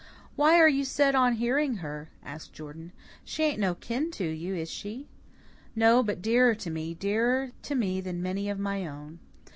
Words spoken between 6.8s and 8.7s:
dearer to me than many of